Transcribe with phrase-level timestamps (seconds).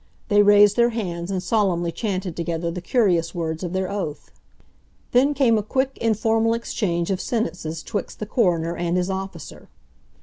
[0.29, 4.31] They raised their hands and solemnly chanted together the curious words of their oath.
[5.11, 9.69] Then came a quick, informal exchange of sentences 'twixt the coroner and his officer.